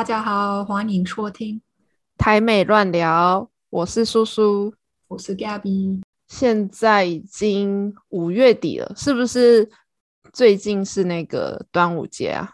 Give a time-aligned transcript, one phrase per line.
[0.00, 1.60] 大家好，欢迎收听
[2.16, 4.72] 台美乱聊，我是叔叔，
[5.08, 6.00] 我是 Gabby。
[6.26, 9.68] 现在已经五月底了，是不是？
[10.32, 12.48] 最近是那个端午节啊，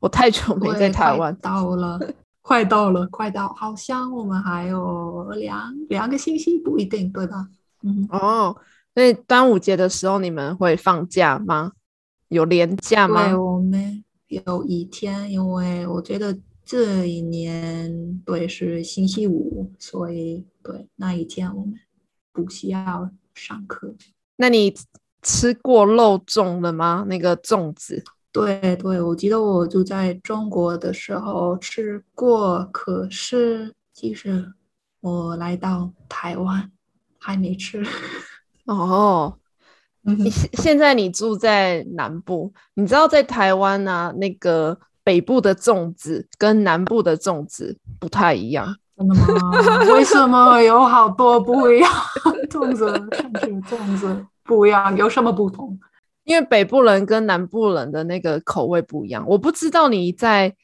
[0.00, 1.32] 我太久没在台湾。
[1.40, 2.00] 到了，
[2.42, 7.46] 快到了，快到，好像我们还有两两个星期，不一定，对吧？
[7.84, 8.56] 嗯，哦，
[8.96, 11.70] 所以端午节的时候你们会放假吗？
[12.26, 13.28] 有连假吗？
[13.28, 16.36] 对，我们有一天，因为我觉得
[16.70, 21.74] 这一年对是星期五，所以对那一天我们
[22.32, 23.96] 不需要上课。
[24.36, 24.72] 那你？
[25.22, 27.04] 吃过肉粽了吗？
[27.06, 28.02] 那个粽子？
[28.32, 34.50] 对对，我记得我就在中国的时候吃过，可是其实
[35.02, 36.72] 我来到台湾
[37.18, 37.84] 还没吃。
[38.64, 39.36] 哦，
[40.00, 48.76] 你现现在你住在南部，你知道在台湾呢，那个北部的粽子跟南部的粽子不太一样。
[48.96, 49.78] 真的吗？
[49.94, 51.90] 为什么有好多不一样
[52.50, 52.92] 粽子？
[53.10, 54.26] 看起粽子。
[54.44, 55.78] 不一样，有什么不同？
[56.24, 59.24] 因为北部人跟南部人的那个口味不一样。
[59.26, 60.54] 我不知道你在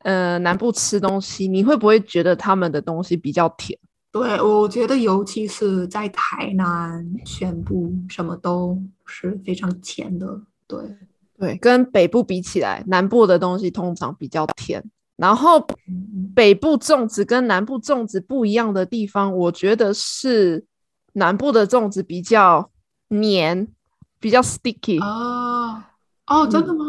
[0.00, 3.78] 呃南部吃东西，你会不会觉得他们的东西比较甜？
[4.10, 10.40] 对，我觉得尤其是在台南，全部什么都是非常甜的。
[10.66, 10.78] 对
[11.38, 14.84] 对，跟北部比起来，南部的东西通常比较甜。
[15.16, 15.66] 然后
[16.34, 20.64] 北部粽子跟南部粽子不一样的地方，我觉得是
[21.14, 22.70] 南部的粽子比较。
[23.10, 23.66] 黏，
[24.20, 25.82] 比较 sticky 哦
[26.26, 26.84] 哦，真的吗？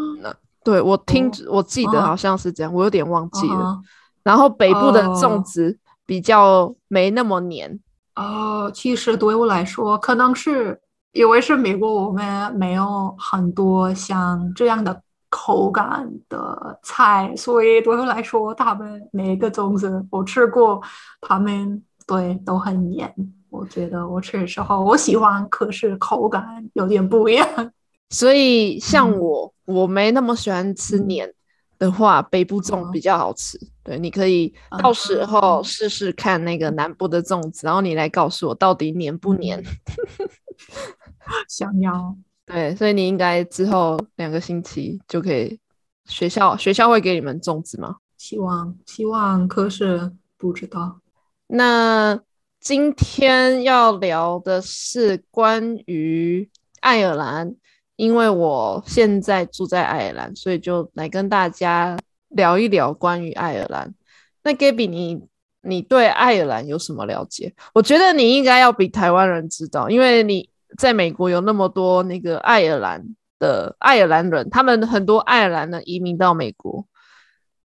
[0.62, 3.80] 对我听，我记得好像是这样，我有点忘记了。
[4.22, 7.80] 然后北部的粽子比较没那么黏
[8.16, 8.70] 哦。
[8.74, 10.78] 其实对我来说，可能是
[11.12, 20.80] 因为是美国，我们没有很多像这样的口感的菜，所以对我来说，他们每一个粽子我吃过，
[21.20, 23.12] 他们对都很黏。
[23.48, 27.72] 我觉得我吃的时候我喜欢，可是口感有点不一样。
[28.10, 31.32] 所以像我，我没那么喜欢吃黏
[31.78, 33.58] 的话，北部粽比较好吃。
[33.82, 39.60] 对，你可以到时候试试看那个南部的粽子，然后你来告诉我到底黏不黏。
[41.48, 42.16] 想要。
[42.46, 45.58] 对，所以你应该之后两个星期就可以
[46.06, 47.96] 学校学校会给你们种子吗？
[48.16, 51.00] 希望希望，可是不知道。
[51.46, 52.20] 那。
[52.62, 56.46] 今天要聊的是关于
[56.80, 57.56] 爱尔兰，
[57.96, 61.98] 因为我现在住在爱尔兰，所以就来跟大家
[62.28, 63.94] 聊一聊关于爱尔兰。
[64.42, 65.22] 那 Gabby，你
[65.62, 67.50] 你对爱尔兰有什么了解？
[67.72, 73.04] 我觉得你应该要比台湾人知道，因为你在美国有那么多那个爱尔兰
[73.38, 76.86] 的爱尔兰人，他们很多爱尔兰的移民到美国，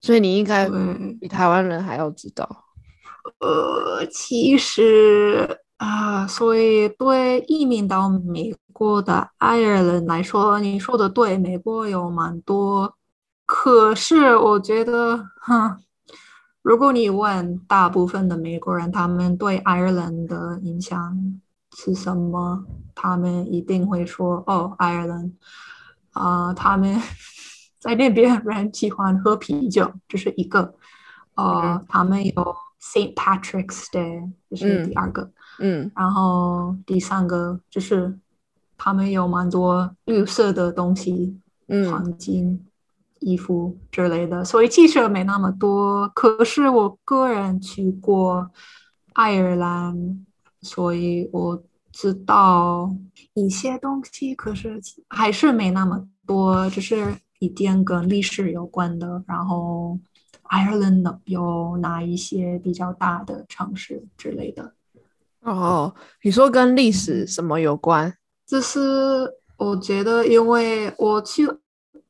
[0.00, 0.68] 所以你应该
[1.20, 2.48] 比台湾人还要知道。
[3.40, 12.94] 呃，其实啊，所以对移民到美国的爱尔兰来说，你说的对，美国有蛮多。
[13.46, 15.78] 可是我觉得，哈，
[16.62, 21.40] 如果你问大部分的美国人，他们对爱尔兰的印象
[21.74, 22.64] 是什么，
[22.94, 25.32] 他们一定会说：“哦，爱尔兰
[26.12, 27.00] 啊，他们
[27.78, 30.74] 在那边人喜欢喝啤酒，这是一个。
[31.34, 32.32] 呃，他们有。”
[32.84, 38.18] Saint Patrick's Day 这是第二个，嗯，然后第三个就是
[38.76, 42.66] 他们有蛮多绿色的东西，嗯，黄金、
[43.20, 46.06] 衣服之类的，所以其实没那么多。
[46.08, 48.50] 可是我个人去过
[49.14, 50.26] 爱尔兰，
[50.64, 52.92] 所以我知道
[53.34, 59.98] 一些东西，可是还是没那么多，就是一点跟历史有关的，然后。
[60.50, 64.74] Ireland 有哪一些比较大的城市之类的？
[65.40, 65.92] 哦，
[66.22, 68.14] 你说跟历史什么有关？
[68.46, 68.78] 就是
[69.56, 71.48] 我觉得，因为我去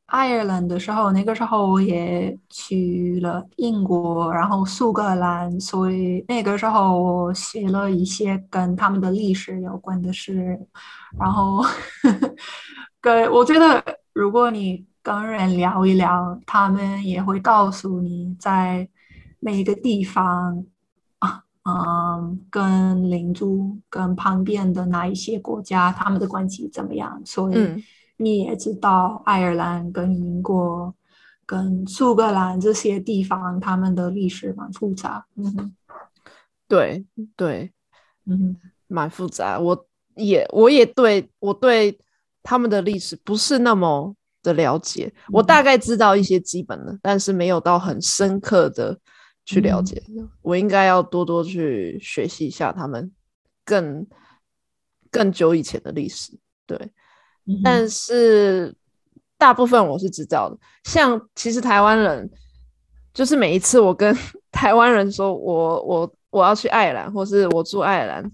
[0.07, 10.59] 爱尔兰的时候，那个时候我也去了英国，然后苏格兰，所以那个时候我学了一些跟他们的历史有关的事。
[11.19, 11.65] 然后，
[13.01, 18.89] 跟我觉得，如果你跟人聊一聊，他们也会告诉你在
[19.41, 20.65] 每一个地方
[21.19, 23.45] 啊，嗯，跟邻居、
[23.89, 27.21] 跟旁边的哪一些国家，他们的关系怎么样。
[27.25, 27.85] 所以
[28.17, 30.95] 你也知道，爱尔兰跟英国、
[31.47, 35.27] 跟苏格兰这些地方，他们的历史蛮复杂。
[35.37, 35.75] 嗯，
[36.69, 37.05] 对
[37.37, 37.73] 对，
[38.27, 38.57] 嗯，
[38.87, 39.59] 蛮复杂。
[39.59, 41.99] 我也我也对我对
[42.43, 44.15] 他们的历史不是那么。
[44.45, 48.95] 的了解，我大概知道一些基本的，但是没有到很深刻的
[49.47, 50.03] 去了解。
[50.43, 53.11] 我应该要多多去学习一下他们
[53.65, 54.07] 更
[55.11, 56.39] 更久以前的历史。
[56.67, 56.93] 对，
[57.63, 58.75] 但是
[59.37, 60.57] 大部分我是知道的。
[60.85, 62.31] 像其实台湾人，
[63.13, 64.17] 就是每一次我跟
[64.51, 68.33] 台湾人说我我我要去爱尔兰，或是我住爱尔兰，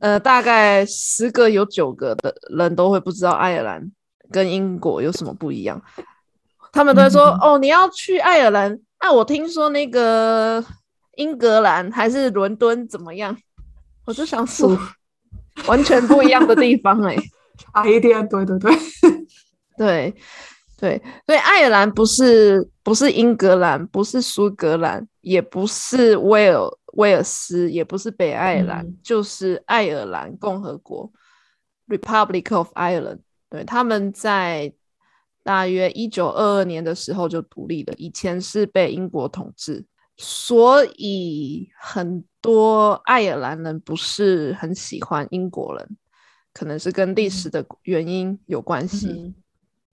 [0.00, 3.90] 呃，大概十个有九个的人都会不知道爱尔兰
[4.30, 5.82] 跟英国有什么不一样。
[6.72, 8.78] 他们都会说：“哦，你要去爱尔兰？
[9.02, 10.64] 那我听说那个
[11.16, 13.36] 英格兰还是伦敦怎么样？”
[14.06, 14.78] 我就想说，
[15.66, 17.16] 完全不一样的地方哎。
[17.72, 18.70] 差一点，对对对，
[19.76, 20.14] 对
[20.78, 26.60] 对，所以爱尔兰不是不是英格兰，不是苏格兰，也不是威尔
[26.94, 31.12] 威尔斯，也不是北爱尔兰，就是爱尔兰共和国
[31.88, 33.20] （Republic of Ireland）。
[33.50, 34.72] 对，他们在
[35.42, 39.84] 大约一九二二年的时候就独立了，以前是被英国统治，
[40.16, 45.96] 所以很多爱尔兰人不是很喜欢英国人。
[46.52, 49.34] 可能是跟历史的原因有关系。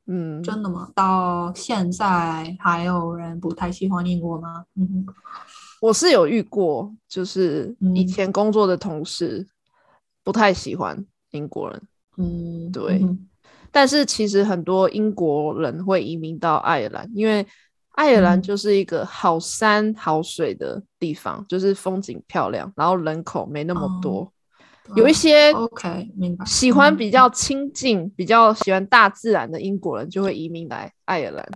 [0.06, 0.90] 嗯，真的吗？
[0.96, 4.66] 到现在还有人不太喜欢英国吗？
[4.76, 5.06] 嗯，
[5.82, 9.46] 我是有遇过，就是以前工作的同事
[10.24, 11.82] 不太喜欢英国人。
[12.16, 13.06] 嗯，对。
[13.70, 17.46] 但是其实很多英国人会移民到爱尔兰，因为
[17.92, 24.32] 爱尔兰就是一个好山好水的地方，就是风景漂亮，然后人口没那么多。
[24.96, 31.50] 有一些 OK 明白，喜欢比较亲近、比较喜欢大自然的英国人就会移民来爱尔兰。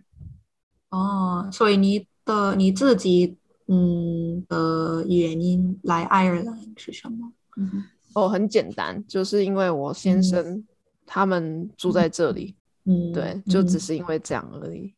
[0.90, 3.38] 哦，所以你的你自己
[3.68, 7.32] 嗯的原因来爱尔兰是什么？
[7.58, 7.84] 嗯，
[8.14, 10.64] 哦，很简单，就是因为我先生
[11.06, 12.56] 他们住在这里。
[12.86, 14.94] 嗯，对，就只是因为这样而已。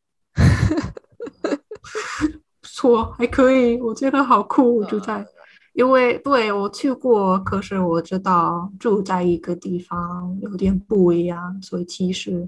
[2.61, 5.25] 不错，还可以，我觉得好酷，住在。
[5.73, 12.47] 因为对我去过，可是我知道住在一个地方有点不一样，所以其实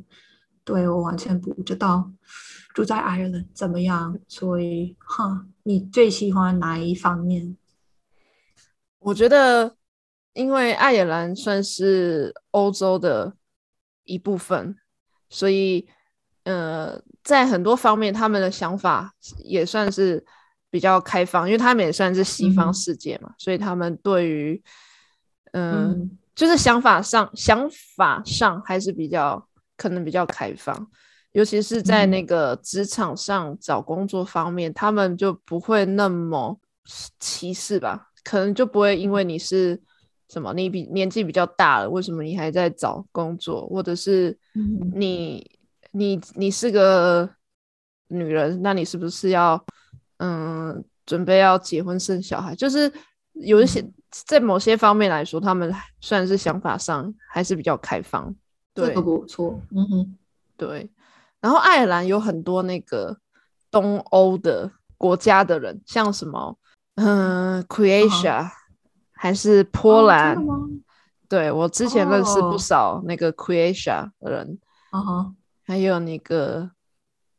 [0.64, 2.12] 对我完全不知道
[2.76, 4.16] 住在爱尔兰怎么样。
[4.28, 7.58] 所以，哈，你最喜欢哪一方面？
[9.00, 9.76] 我觉得，
[10.34, 13.34] 因为爱尔兰算是欧洲的
[14.04, 14.78] 一部分，
[15.30, 15.88] 所以，
[16.44, 20.24] 呃，在很多方面，他们的想法也算是。
[20.76, 24.62] 比较开放，因为他们也算是西方世界嘛，所以他们对于，
[25.54, 30.76] 嗯，就是想法上，想法上还是比较可能比较开放，
[31.32, 36.60] 尤其是在那个职场上找工作方面，他们就不会那么
[37.22, 38.10] 歧视吧？
[38.26, 39.82] 可能就不会因为你是
[40.30, 44.38] 什么，你比年纪比较大了，为什么你还在找工作，或者是
[44.94, 45.50] 你
[45.92, 47.30] 你你是个
[48.10, 49.66] 女人，那你是不是要？
[50.18, 52.92] 嗯，准备要结婚生小孩，就是
[53.34, 58.34] 有一些在某些方面来说，他们算是想法上还是比较开放。
[58.74, 60.18] 这个不错，嗯哼，
[60.58, 60.90] 对。
[61.42, 63.18] 然后爱尔兰有很多那个
[63.70, 66.58] 东欧的国家的人，像什么，
[66.96, 68.50] 嗯，Croatia
[69.12, 70.38] 还是波兰？
[71.28, 74.60] 对我之前认识不少那个 Croatia 的人，
[74.92, 75.36] 嗯哼，
[75.66, 76.72] 还有那个。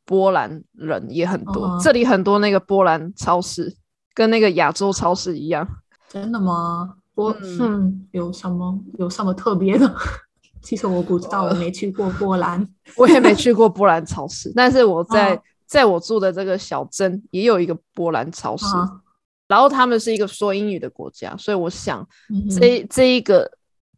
[0.06, 3.76] 波兰人也很多，这里很多那个波兰超市，
[4.14, 5.68] 跟那个亚洲超市一样。
[6.08, 6.94] 真的吗？
[7.14, 9.92] 波嗯，有什么有什么特别的？
[10.62, 14.52] 其实我不知道，我没去过波兰， 我也没去过波兰超市。
[14.54, 18.66] 但是我在在我住的这个小镇也有一个波兰超市，
[19.48, 22.06] 然后他们是一个说英语的国家，所以我想
[22.50, 23.50] 这这一个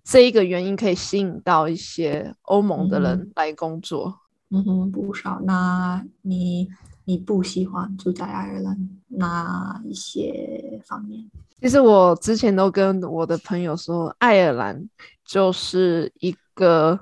[0.05, 4.07] 这一个原因可以吸引到一些欧盟的人来工作。
[4.07, 4.15] 嗯
[4.65, 5.41] 哼，不少。
[5.45, 6.69] 那你
[7.05, 11.31] 你不喜欢住在爱尔兰哪一些方面？
[11.61, 14.89] 其实我之前都跟我的朋友说，爱尔兰
[15.25, 16.99] 就是一个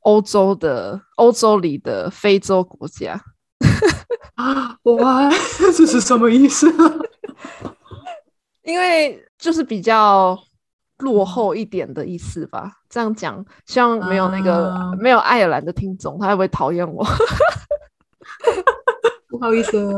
[0.00, 3.20] 欧洲的欧洲里的非洲国家。
[4.34, 5.30] 啊，哇，
[5.76, 6.66] 这是什么意思？
[8.64, 10.38] 因为就是比较。
[11.00, 17.04] 落后一点的意思吧，这样讲，希望没有那个没有爱尔兰的听众，他会不会讨厌我？
[19.28, 19.94] 不好意思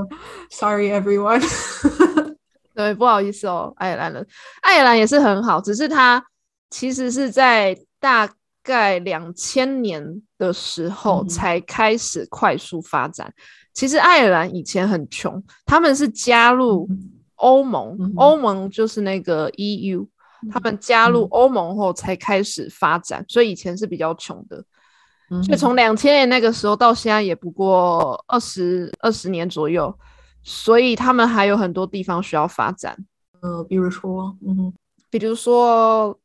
[0.51, 1.43] ，Sorry everyone。
[2.75, 4.27] 对，不好意思哦，爱尔兰人，
[4.63, 6.25] 爱尔兰也是很好，只是它
[6.71, 8.29] 其实是在大
[8.63, 13.33] 概两千年的时候才开始快速发展。
[13.75, 16.89] 其实爱尔兰以前很穷，他们是加入
[17.37, 20.07] 欧盟，欧盟就是那个 EU。
[20.51, 24.65] 他们加入欧盟后才开始发展，所以以前是比较穷的。
[25.31, 29.97] 嗯所以从两千年那个时候到现在也不过二十二十年左右，
[30.43, 32.95] 所以他们还有很多地方需要发展，
[33.41, 34.71] 呃，比如说，嗯，
[35.09, 36.19] 比如说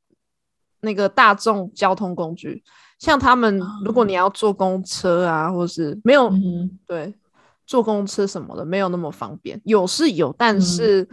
[0.82, 2.62] 那个大众交通工具，
[3.00, 7.14] 像他们如果你要坐公车啊，或是没有嗯，对
[7.66, 10.62] 坐公车什么的没有那么方便，有是有，但嗯。
[10.62, 11.10] 是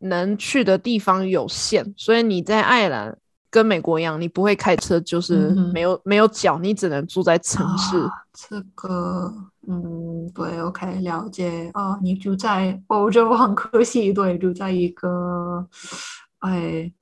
[0.00, 3.18] 能去的地方有限，所以你在爱尔兰
[3.50, 7.98] 跟美国一样，你不会开车，就是没有、没有脚，你只能住在城市。
[7.98, 9.34] 啊这个，
[9.66, 11.68] 嗯，对，OK，了解。
[11.74, 15.66] 哦，你住在欧洲很可惜，对，住在一个，
[16.38, 16.92] 哎，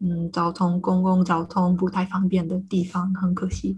[0.00, 3.76] 嗯，交通公共交通不太方便的地方，很可惜。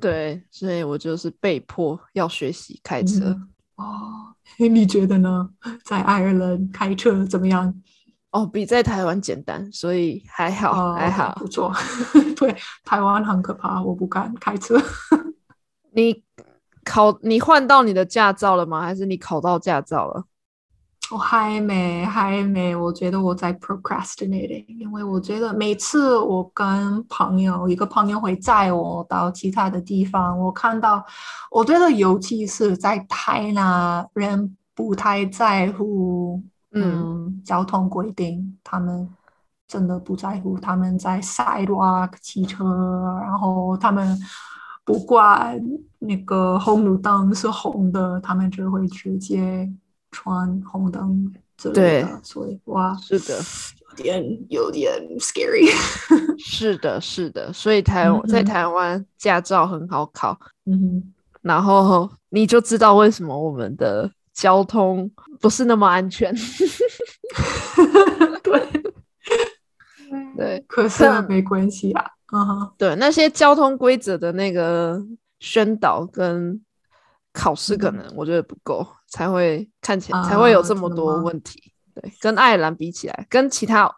[0.00, 3.26] 对，所以我就是被迫要学习开车。
[3.26, 5.50] 嗯哦， 你觉得呢？
[5.84, 7.74] 在爱尔兰开车怎么样？
[8.36, 11.34] 哦，比在台湾简单，所以还好，哦，还好。
[11.40, 11.72] 不错。
[12.36, 14.76] 对，台湾很可怕，我不敢开车。
[15.94, 16.22] 你
[16.84, 18.82] 考你换到你的驾照了吗？
[18.82, 20.24] 还是你考到驾照了？
[21.10, 22.76] 我还没，还没。
[22.76, 31.02] 我觉得我在 procrastinating，因为我觉得每次我跟朋友，一个朋友会载我到其他的地方，我看到，
[31.50, 36.42] 我觉得尤其是在台南，人不太在乎，
[36.76, 39.08] 嗯，交通规定，他们
[39.66, 42.64] 真的不在乎，他们在 sidewalk 骑车，
[43.22, 44.18] 然后他们
[44.84, 45.60] 不管
[45.98, 49.68] 那个红绿灯是红的，他们就会直接。
[50.12, 53.38] 穿红灯之类的，所以哇，是的，
[53.98, 55.68] 有点有点 scary。
[56.38, 66.32] 是的，是的，所以台在台湾驾照很好考，嗯哼，然后你就知道为什么我们的交通不是那么安全。
[68.44, 68.82] 对
[70.36, 72.04] 对，可是没关系啊。
[72.32, 75.02] 嗯哼，对，那些交通规则的那个
[75.40, 76.60] 宣导跟
[77.32, 78.86] 考试可能我觉得不够。
[79.08, 83.88] 才会看起来、啊、才会有这么多问题，对，跟爱尔兰比起来，跟其他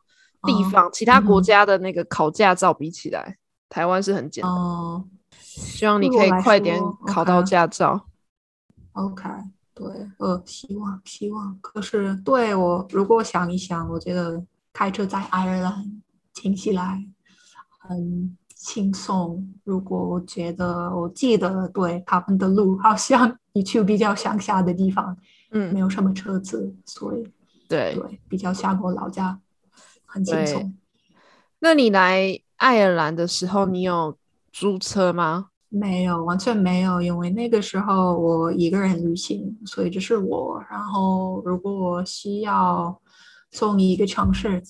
[0.42, 3.36] 地方、哦、其他国家的那个考驾照比起来，嗯、
[3.70, 4.52] 台湾是很简单。
[4.52, 5.02] 哦，
[5.40, 8.06] 希望你可以快点考到驾照。
[8.92, 11.58] OK，, okay 对，呃，希望希望。
[11.60, 16.02] 可是对我如果想一想，我觉得开车在爱尔兰
[16.34, 17.02] 听起来
[17.78, 19.48] 很轻松。
[19.64, 23.38] 如果我觉得我记得对他们的路好像。
[23.54, 25.16] 你去比较乡下的地方，
[25.50, 27.24] 嗯，没有什么车子，所以
[27.68, 29.40] 对对，比较像我老家，
[30.06, 30.72] 很轻松。
[31.58, 34.16] 那你来爱尔兰的时候，你有
[34.52, 35.48] 租车吗？
[35.68, 40.62] 没有，完全没有，因为那个时候我一个人旅行，所以就是我。
[40.70, 43.00] 然后如果我需要
[43.50, 44.62] 从一个城市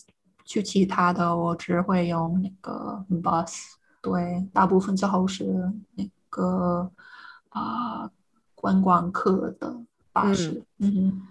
[0.44, 3.54] 去其他的，我只会用那个 bus。
[4.00, 5.44] 对，大部分之后是
[5.94, 6.90] 那个
[7.48, 8.02] 啊。
[8.02, 8.10] 呃
[8.60, 9.72] 观光客的
[10.12, 11.22] 巴士，嗯哼。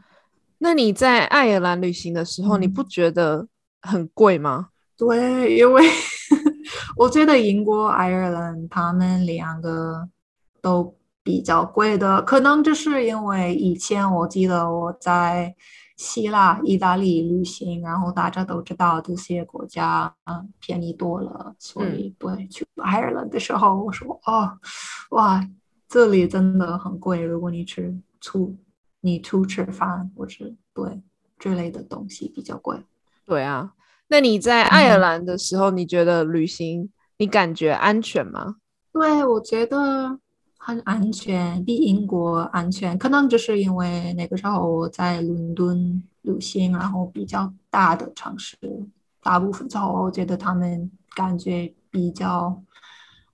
[0.60, 3.46] 那你在爱尔兰旅行的时候，嗯、你不觉得
[3.82, 4.70] 很贵吗？
[4.96, 5.84] 对，因为
[6.98, 10.10] 我觉得英国、爱尔兰他们两个
[10.62, 15.56] 都比较贵的，可能就是因为以前我记得我在
[15.96, 24.58] 希腊、意大利旅行，然后大家都知道这些国家嗯便宜多了，所以对去爱尔兰的时候，我说哦，
[25.12, 25.48] 哇。
[25.90, 28.54] 这里真的很贵，如果你吃出
[29.00, 31.02] 你出吃饭或者对
[31.40, 32.78] 之类的东西比较贵。
[33.26, 33.74] 对啊，
[34.10, 38.56] 那你在爱尔兰的时候，嗯、你觉得旅行你感觉安全吗？
[38.94, 40.18] 对，我觉得
[40.58, 42.98] 很安全，比英国安全。
[42.98, 48.58] 可能就是因为那个时候我在伦敦旅行，然后比较大的城市，
[49.22, 52.64] 大部分时候我觉得他们感觉比较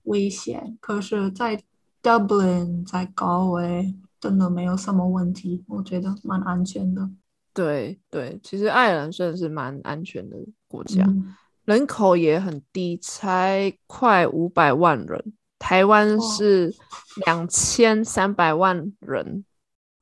[0.04, 0.78] 危险。
[0.82, 1.62] 可是，在
[2.02, 7.10] Dublin 在高维真的没有什么问题，我觉得蛮安全的。
[7.54, 10.36] 对对，其实爱尔兰算是蛮安全的
[10.68, 15.34] 国家，嗯、人口也很低，才快五百万人。
[15.60, 16.74] 台湾是
[17.26, 19.46] 两千三百万人，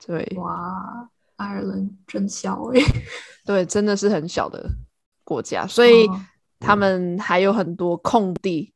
[0.05, 3.03] 对，哇，爱尔兰真小哎、欸，
[3.45, 4.69] 对，真的是很小的
[5.23, 6.21] 国家，所以哦
[6.59, 8.73] 他们还有很多空地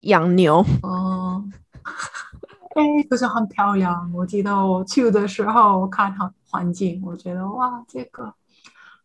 [0.00, 0.64] 养牛。
[0.82, 1.44] 哦。
[2.76, 4.12] 哎，可是很漂亮。
[4.14, 8.34] 我记得我去的时候，我看环环境，我觉得哇，这个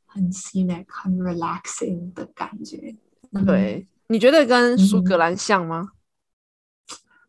[0.05, 2.95] 很 scenic、很 relaxing 的感觉。
[3.45, 5.91] 对，你觉得跟苏格兰像吗？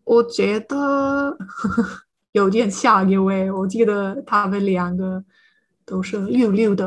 [0.04, 1.36] 我觉得
[2.32, 5.24] 有点像，因为我记得他们两个
[5.84, 6.86] 都是绿绿的，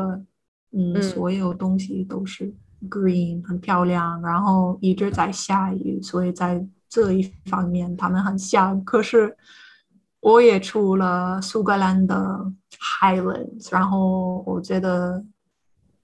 [0.72, 2.54] 嗯，嗯所有东西都是
[2.88, 4.20] green，很漂亮。
[4.22, 8.82] 然后一直在下雨，所以在这一方面他们很像。
[8.84, 9.36] 可是
[10.20, 12.52] 我也出了苏格兰的
[13.00, 15.24] Highlands，然后我觉得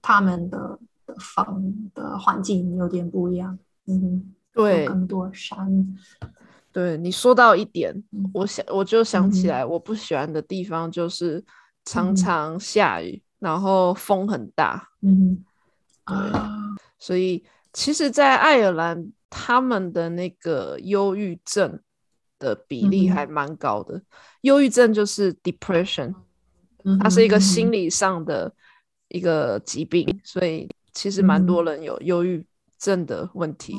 [0.01, 0.79] 他们的
[1.19, 3.57] 房的环境有点不一样。
[3.85, 5.95] 嗯，对，更多山。
[6.71, 8.29] 对你说到一点，嗯。
[8.33, 9.49] 我想我就想起嗯。
[9.49, 11.43] 来，我不喜欢的地方就是
[11.85, 15.43] 常常下雨，然后风很大，嗯。
[16.99, 17.43] 所以
[17.73, 21.79] 其实，在爱尔兰，他们的那个忧郁症
[22.39, 24.01] 的比例还蛮高的。
[24.41, 26.13] 忧郁症就是 depression，
[26.83, 28.53] 嗯它是一个心理，上的
[29.09, 32.45] 一个疾病，所以其实蛮多人有忧郁
[32.77, 33.75] 症的问题。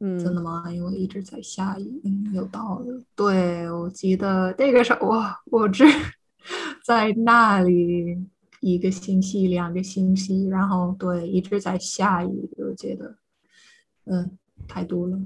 [0.00, 0.72] 嗯，真的嗯，吗？
[0.72, 3.04] 因为一直在下雨，嗯，有道理。
[3.16, 5.84] 对，我记得那个时候，哇，我只
[6.84, 8.16] 在那里
[8.60, 13.16] 一个星期、两个星期，然后对，一直在下雨，我觉得，
[14.04, 15.18] 嗯，太多了，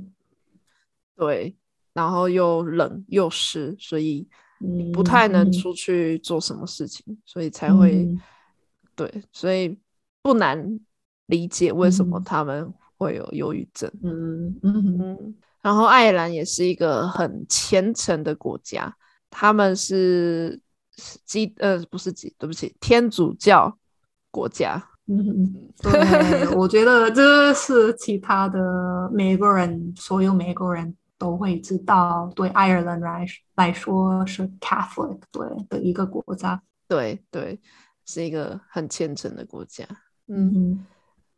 [1.16, 1.54] 对，
[1.92, 4.26] 然后又冷又湿，所以
[4.61, 8.20] 嗯，不太能嗯出去做什么事情，所以才会嗯
[8.94, 9.78] 对，所以
[10.22, 10.80] 不难
[11.26, 13.90] 理解为什么嗯他们会有忧郁症。
[14.02, 18.94] 嗯嗯嗯，然后爱尔兰也是一个很虔诚的国家，
[19.30, 20.61] 他们是
[20.96, 23.76] 是基呃不是基，对不起，天主教
[24.30, 24.88] 国家。
[25.06, 33.25] 嗯，对，我觉得这是其他的美国人，所有美国人都会知道，对爱尔兰来
[33.55, 36.61] 来说是 Catholic 对的一个国家。
[36.88, 37.61] 对对，
[38.05, 39.87] 是一个很虔诚的国家。
[40.26, 40.87] 嗯，嗯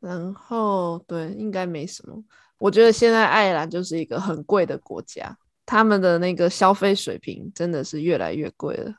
[0.00, 2.24] 然后对，应该没什么。
[2.56, 5.36] 我觉得现在爱尔兰就是一个很贵的国家，
[5.66, 8.94] 他们的那个消费水平真的是越来越贵了。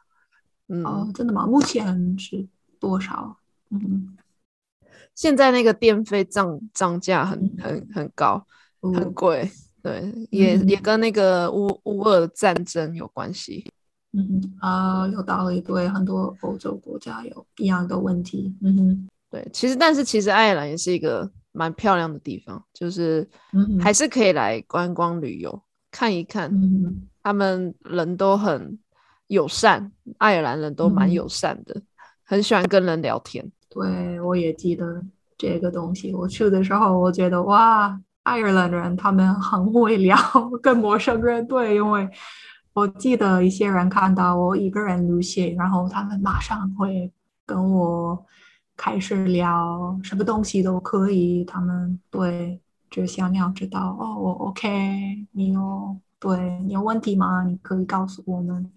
[0.67, 1.47] 嗯，哦，真的吗？
[1.47, 2.47] 目前是
[2.79, 3.35] 多少？
[3.71, 4.15] 嗯，
[5.15, 8.45] 现在那个电费涨涨价很嗯很很高，
[8.79, 9.49] 很哦贵。
[9.85, 13.63] 对，也也嗯跟那个乌乌俄战争有关系。
[14.13, 15.61] 嗯啊，有道理。
[15.61, 18.51] 对，很多欧洲国家有一样的问题。
[18.63, 26.49] 嗯哼，对，其实但是其实爱尔兰也是一个蛮漂亮的地方，就是嗯还是可以来观光旅游看一看。
[26.51, 28.79] 嗯哼，他们人都很
[29.27, 31.79] 友善，爱尔兰人都蛮嗯友善的，
[32.23, 33.51] 很喜欢跟人聊天。
[33.69, 35.03] 对，我也记得
[35.37, 36.11] 这个东西。
[36.11, 40.17] 我去的时候，我觉得哇，爱尔兰人他们很会聊，
[40.61, 42.09] 跟陌生人对，因为
[42.73, 47.11] 我记得一些人看到我一个人旅行，然后他们马上会
[47.45, 48.25] 跟我
[48.75, 51.45] 开始聊，什么东西都可以。
[51.45, 52.59] 他们对
[52.89, 57.43] 只想要知道哦，我 OK，你有对你有问题吗？
[57.43, 58.71] 你可以告诉我们。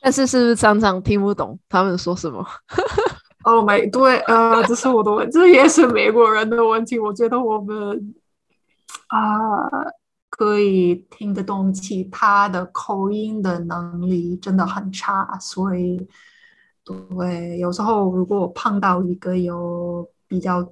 [0.00, 2.42] 但是是不是常常听不懂他们说什么？
[3.44, 6.98] 哦，没对，呃，这是我的问，这也是美国人的问题。
[6.98, 8.14] 我觉得我们
[9.10, 9.68] 啊、
[10.28, 16.08] 可以听得懂其他的口音的能力真的很差，所以
[16.84, 20.66] 对，有时候如果我碰到一个有比较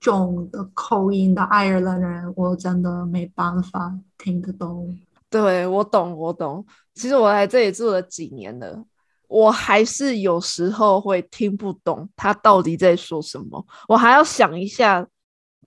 [0.00, 4.98] 重的口音的爱尔兰人，我真的没办法听得懂。
[5.28, 6.66] 对我懂，我懂。
[6.94, 8.84] 其实我来这里住了几年了，
[9.28, 15.06] 我还是有时候会听不懂他到底在说什么，我还要想一下，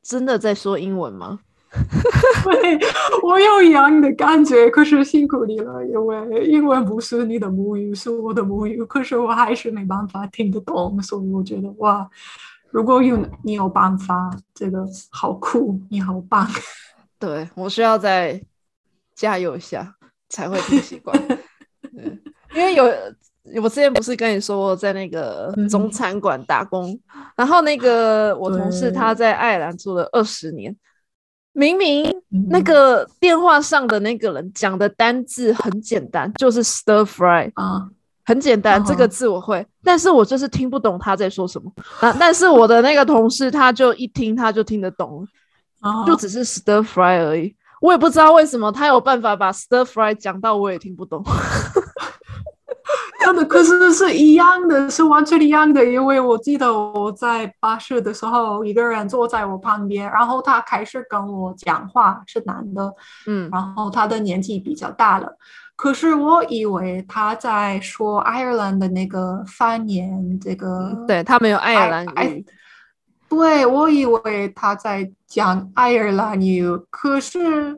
[0.01, 1.39] 真的在说英文吗？
[2.43, 2.79] 对，
[3.23, 12.07] 我有一样的感觉，可是辛苦你了，因为英文不是你的母语，是我的母语，可是我还是没办法听得懂，所以我觉得哇，
[12.69, 16.47] 如果有你有办法，这个好酷，你好棒。
[17.17, 18.39] 对我需要再
[19.15, 19.95] 加油一下
[20.29, 21.17] 才会听习惯。
[21.97, 22.19] 嗯，
[22.53, 22.83] 因为有
[23.61, 26.99] 我之前不是跟你说我在那个嗯中餐馆打工，
[27.35, 30.75] 然后那个我同事他在爱尔兰住了二十年，
[31.53, 32.03] 明明
[32.49, 37.87] 那嗯个电话上的那个人讲的单字很简单，就是 stir fry，啊，
[38.25, 41.71] 很简单，嗯这个字我会，但是我就是听不懂他在说什么。
[41.99, 45.27] 啊，但是我的那个同事他就一听他就听得懂，
[45.79, 47.55] 啊就只是 stir fry 而已。
[47.81, 51.23] 我也不知道为什么他有办法把 stir fry 讲到我也听不懂。
[53.23, 55.83] 真的，可是是一样的，是完全一样的。
[55.83, 62.93] 因为我记得我在巴士的时候，一个人坐在我旁边，然后他开始跟我讲话，是男的，
[63.25, 65.37] 嗯，然后他的年纪比较大了。
[65.75, 72.45] 可是我以为他在说爱尔兰的那个方言，这个对他没有爱尔兰爱语，
[73.27, 77.77] 对，我以为他在讲爱尔兰语，可是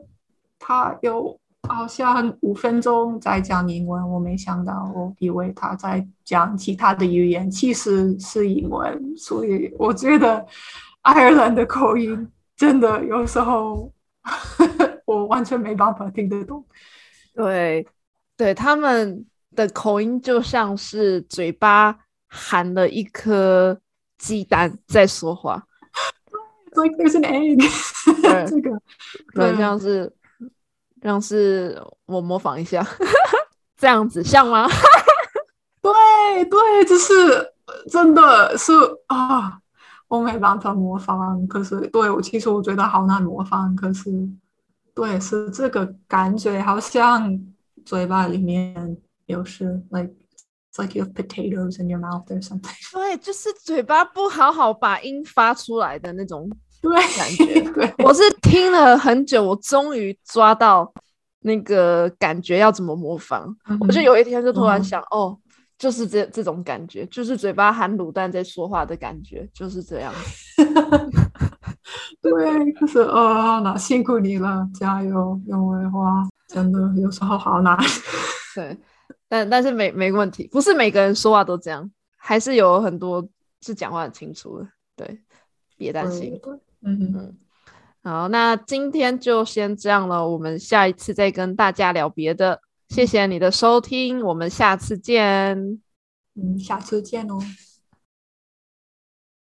[0.58, 10.44] 他有好像五分钟在讲英文，我没想到，我以为他在讲其他的语言，其实是英文，所以我觉得
[11.02, 13.92] 爱尔兰的口音真的有时候
[15.04, 16.64] 我完全没办法听得懂。
[17.34, 17.86] 对，
[18.36, 19.24] 对，他们
[19.54, 21.96] 的口音就像是嘴巴
[22.28, 23.78] 含了一颗
[24.18, 25.62] 鸡蛋在说话。
[26.76, 27.56] Like there's an egg，
[28.46, 28.78] 这个
[29.34, 30.12] 对，像是
[31.08, 32.84] 像是我模仿一下，
[33.76, 34.66] 这样子像吗？
[35.80, 37.52] 对对，就是
[37.90, 38.72] 真的是
[39.06, 39.60] 啊，
[40.08, 41.46] 我没办法模仿。
[41.46, 43.74] 可是对我其实我觉得好难模仿。
[43.76, 44.10] 可是
[44.94, 47.38] 对，是这个感觉，好像
[47.84, 50.10] 嘴巴里面有是 like
[50.72, 52.92] it's like you have potatoes in your mouth or something。
[52.92, 56.50] 对，就是嘴巴不好好把音发出来的那种。
[56.80, 60.92] 对，感觉对，我是听了很久，我终于抓到
[61.40, 63.56] 那个感觉要怎么模仿。
[63.80, 65.36] 我就有一天就突然想，哦，
[65.78, 70.12] 就是这这种感觉，就是嘴巴含卤蛋在说话的感觉，就是这样。
[72.22, 77.76] 对，就是哦，那辛苦你了，加油，永为花，真的有时候好难。
[78.54, 78.76] 对，
[79.28, 83.26] 但但是没没问题，不是每个人说话都这样，还是有很多
[83.60, 84.66] 是讲话很清楚的。
[84.96, 85.20] 对，
[85.76, 86.40] 别担心。
[86.86, 87.36] 嗯嗯，
[88.04, 92.60] 好，那今天就先这样了，我们下一次再跟大家聊别的。
[92.88, 95.80] 谢谢你的收听，我们下次见。
[96.36, 97.38] 嗯，下次见哦。